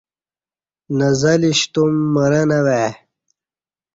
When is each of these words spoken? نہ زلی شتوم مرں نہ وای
نہ 0.97 1.07
زلی 1.19 1.51
شتوم 1.59 1.91
مرں 2.13 2.45
نہ 2.49 2.59
وای 2.65 2.89